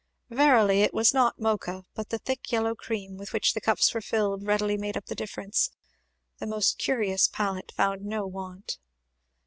Verily 0.31 0.81
it 0.81 0.95
was 0.95 1.13
not 1.13 1.39
Mocha, 1.39 1.83
but 1.93 2.09
the 2.09 2.17
thick 2.17 2.51
yellow 2.51 2.73
cream 2.73 3.17
with 3.17 3.33
which 3.33 3.53
the 3.53 3.61
cups 3.61 3.93
were 3.93 4.01
filled 4.01 4.47
readily 4.47 4.75
made 4.75 4.97
up 4.97 5.05
the 5.05 5.13
difference. 5.13 5.69
The 6.39 6.47
most 6.47 6.79
curious 6.79 7.27
palate 7.27 7.71
found 7.73 8.01
no 8.03 8.25
want. 8.25 8.79